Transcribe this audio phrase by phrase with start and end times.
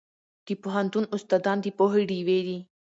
[0.45, 2.57] د پوهنتون استادان د پوهې ډیوې دي.